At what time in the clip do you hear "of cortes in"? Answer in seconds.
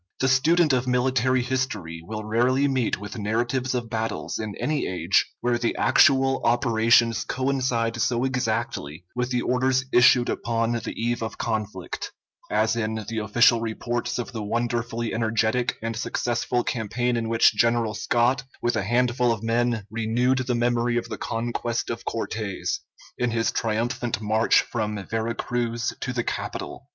21.91-23.29